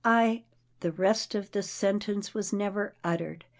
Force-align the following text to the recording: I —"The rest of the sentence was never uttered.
I 0.03 0.45
—"The 0.79 0.91
rest 0.91 1.35
of 1.35 1.51
the 1.51 1.61
sentence 1.61 2.33
was 2.33 2.51
never 2.51 2.95
uttered. 3.03 3.45